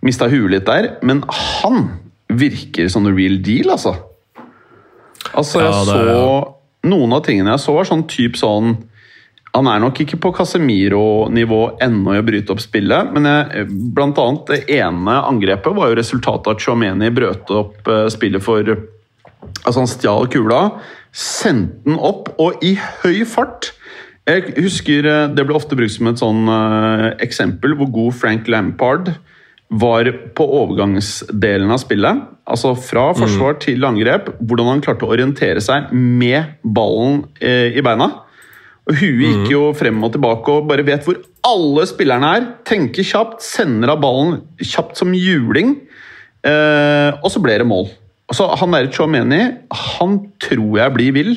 [0.00, 0.94] Mista huet litt der.
[1.04, 1.90] Men han
[2.30, 3.98] virker som the real deal, altså.
[5.34, 6.54] Altså, jeg Ja, det er- så
[6.90, 8.76] Noen av tingene jeg så, var sånn typ sånn
[9.52, 14.16] Han er nok ikke på Casemiro-nivå ennå i å bryte opp spillet, men jeg, blant
[14.22, 18.62] annet det ene angrepet var jo resultatet av at Chouameni brøt opp eh, spillet for
[18.62, 20.60] Altså, han stjal kula,
[21.12, 23.72] sendte den opp, og i høy fart
[24.28, 28.46] Jeg husker eh, Det ble ofte brukt som et sånn eh, eksempel hvor god Frank
[28.52, 29.14] Lampard
[29.70, 32.24] var på overgangsdelen av spillet.
[32.50, 34.32] Altså fra forsvar til angrep.
[34.40, 38.10] Hvordan han klarte å orientere seg med ballen eh, i beina.
[38.90, 42.48] Og Huet gikk jo frem og tilbake og bare vet hvor alle spillerne er.
[42.66, 45.76] Tenker kjapt, sender av ballen kjapt som juling.
[46.42, 47.86] Eh, og så ble det mål.
[48.30, 49.42] Altså, han der Chomeni,
[49.98, 51.32] han tror jeg blir vill.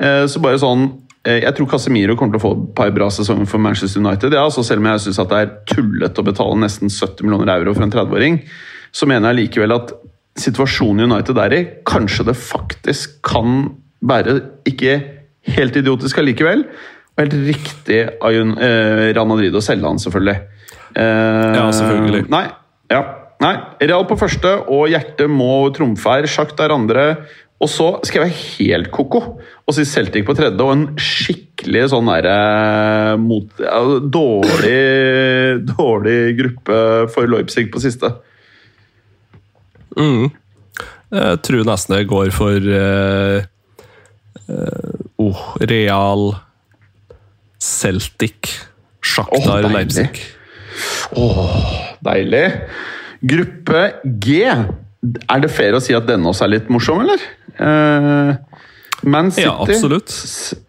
[0.00, 0.90] Eh, så bare sånn
[1.28, 4.32] Jeg tror Casemiro kommer til å få et par bra sesonger for Manchester United.
[4.32, 7.84] Ja, selv om jeg syns det er tullete å betale nesten 70 millioner euro for
[7.84, 8.38] en 30-åring,
[8.96, 9.92] så mener jeg likevel at
[10.40, 13.66] situasjonen United er i, kanskje det faktisk kan
[14.00, 14.96] være ikke
[15.56, 16.64] helt idiotisk allikevel.
[17.10, 20.38] Og helt riktig av eh, Real Madrid å selge han, selvfølgelig.
[20.94, 22.28] Eh, Ja, selvfølgelig.
[22.32, 22.46] Nei,
[22.92, 23.02] ja.
[23.40, 26.26] Nei, Real på første, og hjertet må trumfe her.
[26.28, 27.04] Shakhtar andre.
[27.60, 31.90] Og så skal jeg være helt ko-ko og si Celtic på tredje, og en skikkelig
[31.92, 36.78] sånn derre mot ja, Dårlig Dårlig gruppe
[37.12, 38.14] for Leipzig på siste.
[39.98, 40.30] Mm.
[41.10, 43.42] Jeg tror nesten jeg går for uh,
[45.20, 46.30] oh, Real
[47.60, 48.54] Celtic.
[49.04, 50.08] Sjaktar Leipzig.
[51.12, 51.40] Åh.
[51.44, 51.96] Leipzig.
[52.00, 52.46] Deilig.
[53.20, 54.44] Gruppe G.
[55.02, 57.22] Er det fair å si at denne også er litt morsom, eller?
[57.56, 58.34] Eh,
[59.08, 60.12] Man City Ja, absolutt.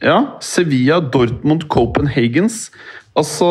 [0.02, 2.70] Ja, Sevilla, Dortmund, Copenhagens.
[3.20, 3.50] Altså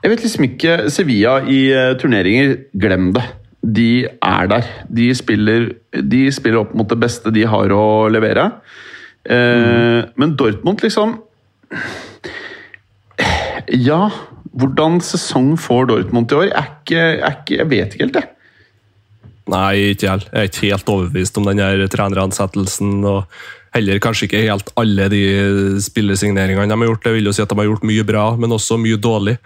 [0.00, 3.26] Jeg vet liksom ikke Sevilla i eh, turneringer, glem det.
[3.60, 4.64] De er der.
[4.88, 8.46] De spiller, de spiller opp mot det beste de har å levere.
[9.28, 11.18] Eh, Men Dortmund, liksom
[13.68, 14.08] Ja,
[14.58, 16.50] hvordan sesong får Dortmund i år?
[16.50, 18.30] Er ikke, er ikke, jeg vet ikke helt, jeg.
[19.50, 20.26] Nei, ikke jeg.
[20.30, 23.04] Jeg er ikke helt overbevist om den treneransettelsen.
[23.04, 23.24] og
[23.70, 25.20] Heller kanskje ikke helt alle de
[25.84, 27.04] spillersigneringene de har gjort.
[27.04, 29.36] Det vil jo si at de har gjort mye bra, men også mye dårlig.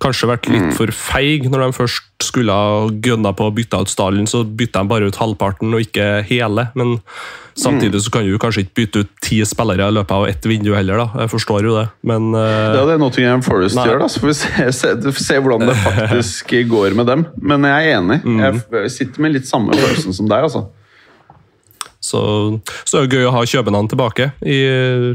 [0.00, 3.92] Kanskje vært litt for feig når de først skulle ha gønna på å bytte ut
[3.92, 6.68] stallen, så bytta de bare ut halvparten og ikke hele.
[6.78, 6.94] Men
[7.60, 10.72] samtidig så kan du kanskje ikke bytte ut ti spillere i løpet av ett vindu
[10.74, 11.24] heller, da.
[11.24, 13.84] Jeg forstår jo det, men eh, Det er Nottingham Forest Nei.
[13.90, 14.94] gjør, da, så får vi se, se,
[15.28, 17.26] se hvordan det faktisk går med dem.
[17.42, 18.18] Men jeg er enig.
[18.24, 20.64] Jeg sitter med litt samme følelsen som deg, altså.
[22.04, 22.20] Så,
[22.84, 24.58] så er det gøy å ha København tilbake i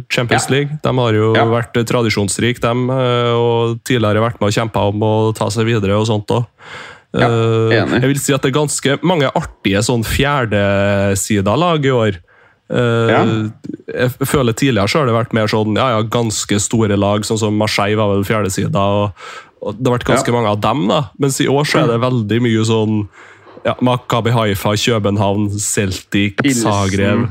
[0.10, 0.56] Champions Ja.
[0.56, 0.80] League.
[0.82, 1.45] De har jo Ja.
[1.45, 5.99] vært tradisjonsrike, dem, eh, og tidligere vært med og kjempa om å ta seg videre
[5.99, 6.47] og sånt òg.
[7.13, 7.28] Ja,
[7.73, 12.17] jeg vil si at det er ganske mange artige sånn fjerdesida lag i år.
[12.69, 13.23] Eh, Ja.
[13.89, 17.39] Jeg føler Tidligere så har det vært mer sånn ja, ja, ganske store lag, sånn
[17.39, 18.75] som Marseille var vel fjerdesida.
[18.78, 19.12] Og,
[19.62, 21.10] og det har vært ganske mange av dem, da.
[21.19, 23.08] Mens i år så er det veldig mye sånn
[23.65, 26.63] ja, Makabi Haifa, København, Celtic, Pilsen.
[26.71, 27.27] Zagreb,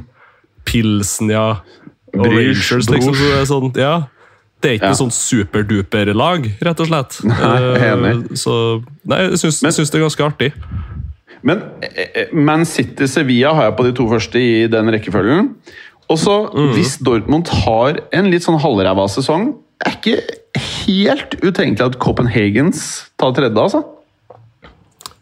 [0.65, 1.49] Pilsen, ja.
[2.15, 3.15] Og Bruges, Rangers, liksom.
[3.15, 3.95] Så det er sånn, ja.
[4.61, 4.95] Det er ikke Ja.
[4.97, 7.19] noe sånn superduper lag, rett og slett.
[7.25, 7.37] Nei.
[7.77, 10.53] Eh, Så nei, jeg syns, Men- syns det er ganske artig.
[11.43, 15.55] Men eh, eh, Man City Sevilla har jeg på de to første i den rekkefølgen.
[16.11, 20.23] Og så, hvis Dortmund har en litt sånn halvræva sesong, er ikke
[20.87, 23.85] helt utenkelig at Copenhagens tar tredje, altså.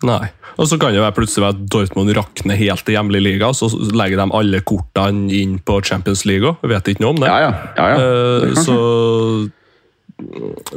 [0.06, 0.28] Nei.
[0.56, 4.22] Og så kan det være plutselig at Dortmund rakner helt i hjemlig liga, så legger
[4.22, 6.62] de alle kortene inn på Champions League òg.
[6.70, 7.28] Vet ikke noe om det.
[7.28, 7.52] Ja, ja.
[7.76, 7.96] ja, ja.
[8.00, 8.78] Eh, Det så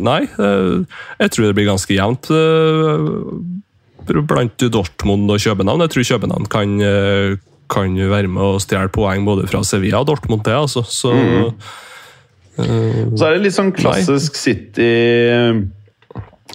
[0.04, 0.82] Nei, eh,
[1.22, 3.06] jeg tror det blir ganske jevnt eh,
[4.28, 5.86] blant Dortmund og København.
[5.86, 6.74] Jeg tror København kan,
[7.72, 10.44] kan være med å stjele poeng både fra Sevilla og Dortmund.
[10.44, 10.84] Det, altså.
[10.84, 11.54] Så Mm.
[12.60, 14.90] uh, Så er det litt sånn klassisk City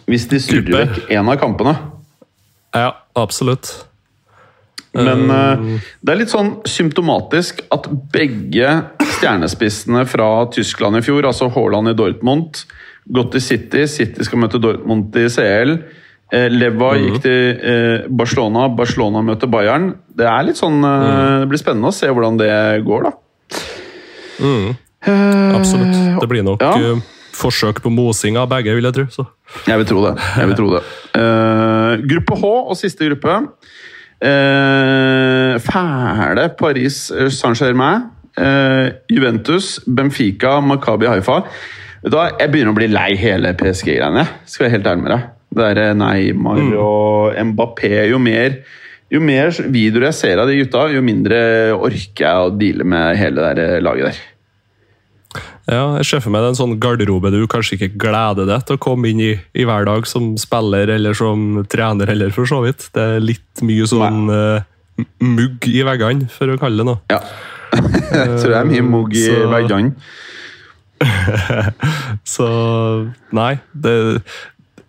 [0.05, 1.73] Hvis de surrer vekk en av kampene.
[2.75, 3.73] Ja, absolutt.
[4.95, 8.69] Men uh, det er litt sånn symptomatisk at begge
[9.17, 12.63] stjernespissene fra Tyskland i fjor, altså Haaland i Dortmund,
[13.11, 13.89] gått til City.
[13.91, 15.79] City skal møte Dortmund i CL.
[16.35, 19.91] Eh, Leva gikk til eh, Barcelona, Barcelona møter Bayern.
[20.09, 22.55] Det er litt sånn eh, Det blir spennende å se hvordan det
[22.87, 23.13] går, da.
[24.45, 24.71] Mm,
[25.55, 25.99] absolutt.
[26.23, 26.95] Det blir nok ja.
[27.35, 29.07] Forsøk på mosing av begge, vil jeg tro.
[29.13, 29.27] Så.
[29.69, 30.15] Jeg vil tro det.
[30.39, 30.83] Jeg vil tro det.
[31.17, 33.39] Uh, gruppe H og siste gruppe.
[34.25, 37.07] Uh, fæle Paris
[37.39, 38.11] Saint-Germain.
[38.35, 41.43] Uh, Juventus, Benfica, Makabi Haifa.
[42.05, 44.27] Hva, Jeg begynner å bli lei hele PSG-greiene.
[44.45, 45.31] Skal være helt ærlig med deg.
[45.55, 47.93] Det er Neymar og Mbappé.
[48.11, 48.59] Jo mer,
[49.13, 51.39] jo mer videoer jeg ser av de gutta, jo mindre
[51.77, 54.23] orker jeg å deale med hele det laget der.
[55.71, 58.83] Ja, jeg ser for meg en sånn garderobe du kanskje ikke gleder deg til å
[58.85, 62.91] komme inn i, i hver dag som spiller eller som trener, eller for så vidt.
[62.93, 64.61] Det er litt mye sånn uh,
[65.25, 67.01] mugg i veggene, for å kalle det noe.
[67.15, 67.23] Ja.
[67.75, 69.95] Jeg tror det er mye mugg i Så- veggene.
[72.35, 72.47] Så
[73.35, 73.95] nei, det,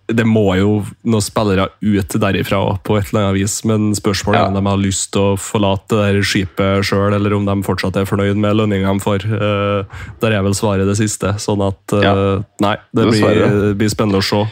[0.07, 0.71] det må jo
[1.03, 4.43] noen spillere ut derifra på et eller annet vis, men spørsmålet Ja.
[4.45, 7.55] er om de har lyst til å forlate det der skipet sjøl, eller om de
[7.65, 9.25] fortsatt er fornøyd med lønninga de får.
[9.25, 9.85] Eh,
[10.21, 11.33] Der er vel svaret det siste.
[11.41, 12.43] Sånn at eh, Ja.
[12.61, 14.45] Nei, det blir, blir spennende å se.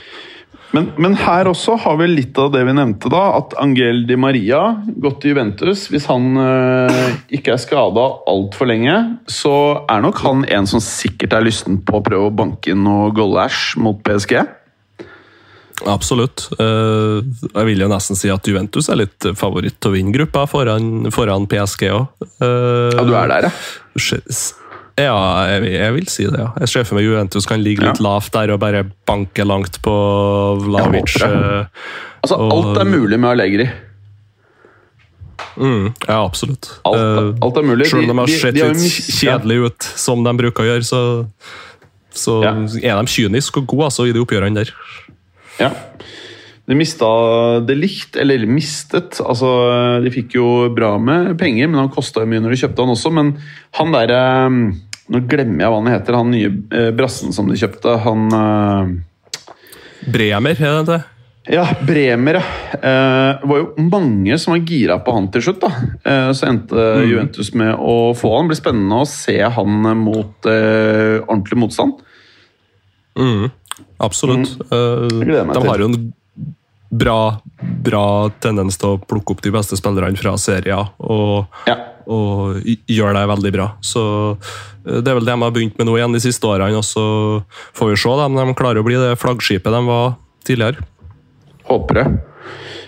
[0.74, 3.38] Men, men her også har vi litt av det vi nevnte, da.
[3.38, 5.86] At Angel Di Maria gått til Juventus.
[5.94, 11.34] Hvis han eh, ikke er skada altfor lenge, så er nok han en som sikkert
[11.38, 14.42] er lysten på å prøve å banke inn noe goal-ash mot PSG.
[15.90, 16.48] Absolutt.
[16.60, 17.22] Eh,
[17.56, 21.10] Jeg vil jo nesten si at Juventus er litt favoritt til å vinne gruppa foran,
[21.12, 22.08] foran PSG òg.
[22.40, 23.52] Ja, du er der, ja.
[24.94, 25.16] Ja,
[25.50, 26.38] jeg, jeg vil si det.
[26.38, 26.52] ja.
[26.62, 28.06] Jeg ser for meg Juventus kan ligge litt Ja.
[28.12, 29.94] lavt der og bare banke langt på
[30.62, 31.16] Vlavic.
[31.22, 31.66] Eh,
[32.24, 33.66] Altså, Og- alt er mulig med Allegri.
[35.58, 36.80] Mm, ja, absolutt.
[36.86, 37.88] Alt, Eh, alt er mulig.
[37.88, 38.78] Selv om de har sett litt
[39.20, 41.28] kjedelige ut, som de bruker å gjøre, så,
[42.14, 42.52] så Ja.
[42.96, 44.72] er de kyniske og gode altså, i de oppgjørene der.
[45.60, 45.70] Ja.
[46.66, 47.08] De mista
[47.68, 49.18] det likt, eller mistet.
[49.20, 49.50] Altså,
[50.04, 53.12] de fikk jo bra med penger, men han kosta mye når de kjøpte han også.
[53.14, 53.34] Men
[53.80, 54.24] han derre
[55.12, 57.98] Nå glemmer jeg hva han heter, han nye eh, brassen som de kjøpte.
[58.06, 58.94] Han eh,
[60.16, 61.00] Bremer, er det det?
[61.52, 62.44] Ja, Bremer, ja.
[62.78, 65.60] Eh, Det var jo mange som var gira på han til slutt.
[65.66, 65.74] da.
[66.08, 68.48] Eh, Så endte Juventus med å få han.
[68.48, 72.00] Det blir spennende å se han mot ordentlig motstand.
[73.20, 73.52] Mm,
[73.98, 74.54] absolutt.
[74.70, 75.24] Mm.
[75.24, 76.14] gleder de har jo en
[76.94, 77.18] bra,
[77.84, 78.06] bra
[78.44, 81.78] tendens til å plukke opp de beste spillerne fra serien og, Ja.
[82.06, 83.68] og gjøre det veldig bra.
[83.82, 84.04] Så
[84.86, 86.78] eh, Det er vel det de har begynt med nå igjen de siste årene.
[86.78, 90.16] og Så får vi se da, om de klarer å bli det flaggskipet de var
[90.46, 90.86] tidligere.
[91.66, 92.08] Håper det.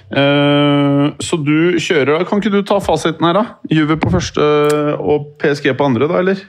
[0.05, 3.55] Uh, så du kjører Kan ikke du ta fasiten her, da?
[3.73, 4.43] Juve på første
[5.01, 6.43] og PSG på andre, da, eller?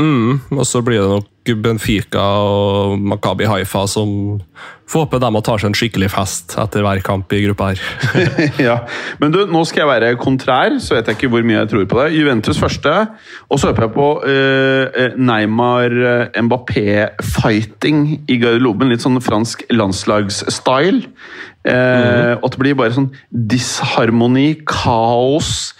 [0.00, 1.28] Mm, og så blir det nok
[1.62, 4.40] Benfica og Makabi Haifa som
[4.92, 7.82] får håpe dem å ta seg en skikkelig fest etter hver kamp i gruppa her.
[8.66, 8.76] ja.
[9.22, 11.86] Men du, nå skal jeg være kontrær, så vet jeg ikke hvor mye jeg tror
[11.88, 12.08] på det.
[12.18, 12.92] Juventus første,
[13.48, 18.92] og så håper jeg på eh, Neymar eh, Mbappé-fighting i garderoben.
[18.92, 21.08] Litt sånn fransk landslagsstyle.
[21.64, 25.72] Eh, Og at det blir bare sånn disharmoni, kaos.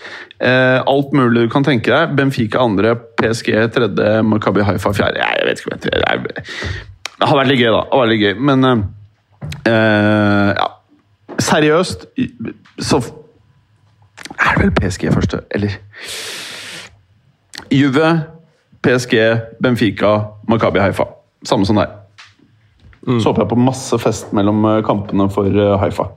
[0.42, 2.14] Eh, alt mulig du kan tenke deg.
[2.18, 5.22] Benfica andre, PSG tredje, Makabi Haifa fjerde.
[5.22, 5.78] Jeg, jeg vet ikke.
[5.82, 7.82] Det hadde har vært litt gøy, da.
[7.86, 8.34] Det har vært litt gøy.
[8.50, 8.84] Men eh,
[9.70, 10.68] eh, ja.
[11.38, 12.06] seriøst
[12.82, 13.02] så
[14.32, 15.78] er det vel PSG første, eller?
[17.72, 18.12] Juve,
[18.82, 19.18] PSG,
[19.62, 20.16] Benfica,
[20.50, 21.06] Makabi Haifa.
[21.46, 22.01] Samme som deg.
[23.02, 26.10] Så håper jeg på masse fest mellom eh, kampene for eh, Haifa.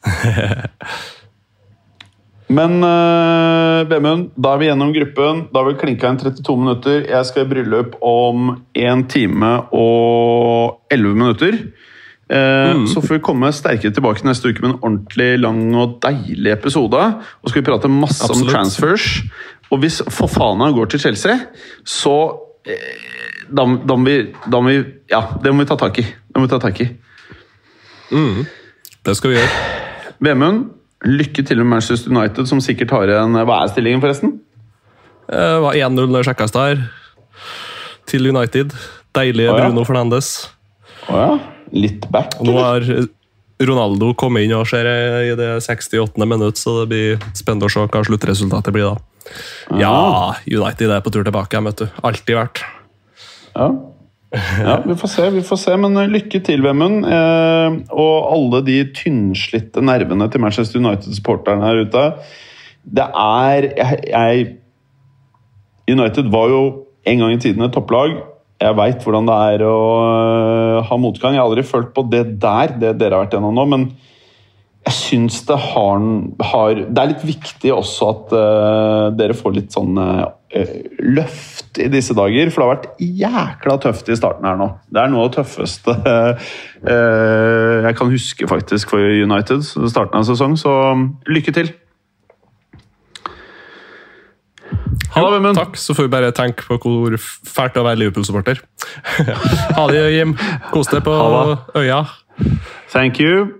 [2.50, 5.44] Men uh, Bemund, da er vi gjennom gruppen.
[5.52, 7.04] Da har vi klinka inn 32 minutter.
[7.06, 11.60] Jeg skal i bryllup om 1 time og 11 minutter.
[12.30, 16.52] Eh, Så får vi komme sterkere tilbake neste uke med en ordentlig lang og deilig
[16.56, 17.00] episode.
[17.42, 18.48] Og skal vi prate masse Absolutt.
[18.48, 19.06] om transfers.
[19.70, 21.38] Og hvis Fofana går til Chelsea,
[21.86, 25.98] så eh, da, da, må vi, da må vi Ja, det må vi ta tak
[26.02, 26.04] i.
[26.04, 26.88] Det må vi ta tak i.
[29.06, 29.64] Det skal vi gjøre.
[30.20, 30.64] Vemund,
[31.06, 34.38] lykke til med Manchester United, som sikkert har en Hva er stillingen, forresten?
[35.30, 36.82] Det var 1-0 når jeg sjekka i stad.
[38.10, 38.74] Til United.
[39.16, 39.68] Deilige oh, ja.
[39.68, 40.50] Bruno Fernandes.
[41.08, 41.32] Å ja.
[41.70, 42.36] Litt back?
[42.42, 42.84] Nå har
[43.60, 46.18] Ronaldo kommet inn og ser i det 68.
[46.26, 49.09] minutt, så det blir spennende å se hva sluttresultatet blir da.
[49.80, 51.88] Ja, United er på tur tilbake vet du.
[52.06, 52.62] Alltid vært.
[53.54, 53.68] Ja.
[54.62, 55.76] ja, vi får se, vi får se.
[55.80, 57.06] Men eh, lykke til, Vemund.
[57.06, 62.06] Eh, og alle de tynnslitte nervene til Manchester United-supporterne her ute.
[62.86, 64.50] Det er jeg, jeg
[65.90, 66.60] United var jo
[67.10, 68.14] en gang i tiden et topplag.
[68.60, 71.34] Jeg veit hvordan det er å øh, ha motgang.
[71.34, 73.66] Jeg har aldri følt på det der, det dere har vært gjennom nå.
[73.72, 73.86] Men
[74.90, 76.04] jeg syns det har,
[76.52, 80.26] har Det er litt viktig også at uh, dere får litt sånn uh,
[81.06, 82.50] løft i disse dager.
[82.50, 84.72] For det har vært jækla tøft i starten her nå.
[84.90, 86.50] Det er noe av det tøffeste uh,
[87.86, 89.62] jeg kan huske faktisk for United.
[89.64, 90.58] Starten av en sesong.
[90.58, 90.74] Så
[91.30, 91.72] lykke til.
[95.14, 95.58] Ha Vemund.
[95.58, 98.62] Takk, så får vi bare tenke på hvor fælt det er å være Liverpool-supporter.
[99.78, 100.36] ha det, Jim.
[100.74, 102.04] Kos deg på Ha øya.
[102.90, 103.59] Thank you.